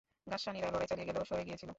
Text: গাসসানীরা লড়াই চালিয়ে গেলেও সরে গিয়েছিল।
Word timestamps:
গাসসানীরা 0.27 0.67
লড়াই 0.67 0.87
চালিয়ে 0.87 1.07
গেলেও 1.09 1.23
সরে 1.23 1.43
গিয়েছিল। 1.43 1.69